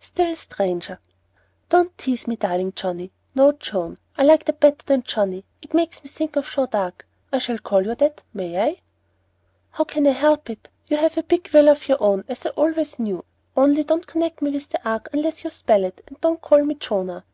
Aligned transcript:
"Still 0.00 0.34
stranger." 0.34 0.98
"Don't 1.68 1.96
tease 1.96 2.26
me, 2.26 2.34
darling 2.34 2.72
Johnnie, 2.74 3.12
no, 3.36 3.52
Joan; 3.52 3.96
I 4.18 4.24
like 4.24 4.44
that 4.46 4.58
better 4.58 4.84
than 4.84 5.04
Johnnie. 5.04 5.44
It 5.62 5.72
makes 5.72 6.02
me 6.02 6.08
think 6.10 6.34
of 6.34 6.48
Joan 6.50 6.66
d'Arc. 6.72 7.06
I 7.30 7.38
shall 7.38 7.58
call 7.58 7.86
you 7.86 7.94
that, 7.94 8.24
may 8.32 8.58
I?" 8.60 8.80
"How 9.70 9.84
can 9.84 10.04
I 10.08 10.10
help 10.10 10.50
it? 10.50 10.68
You 10.88 10.96
have 10.96 11.16
a 11.16 11.22
big 11.22 11.48
will 11.52 11.68
of 11.68 11.86
your 11.86 12.02
own, 12.02 12.24
as 12.26 12.44
I 12.44 12.48
always 12.50 12.98
knew. 12.98 13.24
Only 13.56 13.84
don't 13.84 14.08
connect 14.08 14.42
me 14.42 14.50
with 14.50 14.68
the 14.70 14.84
ark 14.84 15.10
unless 15.12 15.44
you 15.44 15.50
spell 15.50 15.84
it, 15.84 16.02
and 16.08 16.20
don't 16.20 16.42
call 16.42 16.64
me 16.64 16.74
Jonah." 16.74 17.24